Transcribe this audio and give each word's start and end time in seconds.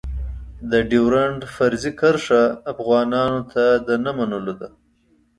د 0.71 0.73
ډېورنډ 0.89 1.39
فرضي 1.55 1.91
کرښه 1.99 2.43
افغانانو 2.73 3.41
ته 3.51 3.63
د 3.87 3.89
نه 4.03 4.11
منلو 4.17 4.53
ده. 4.61 4.69